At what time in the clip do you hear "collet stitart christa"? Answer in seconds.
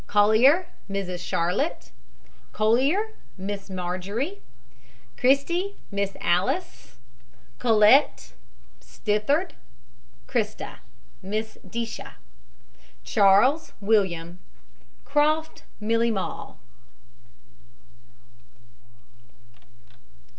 7.59-10.79